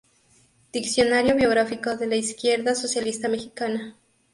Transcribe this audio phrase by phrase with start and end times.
[0.73, 3.95] Diccionario biográfico de la izquierda socialista mexicana".